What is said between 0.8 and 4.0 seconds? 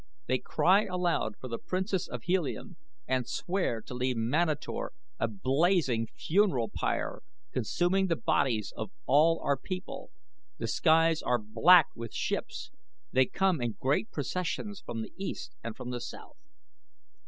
aloud for the Princess of Helium and swear to